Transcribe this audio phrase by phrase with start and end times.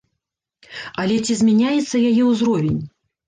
[1.03, 2.81] Але ці змяняецца яе ўзровень?